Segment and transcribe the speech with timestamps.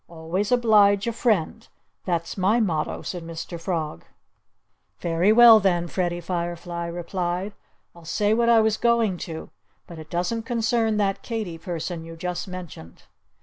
[0.07, 1.67] Always oblige a friend!
[2.05, 3.61] That's my motto!" said Mr.
[3.61, 4.03] Frog.
[4.99, 7.53] "Very well, then!" Freddie Firefly replied.
[7.95, 9.51] "I'll say what I was going to;
[9.85, 13.03] but it doesn't concern that Katy person you just mentioned."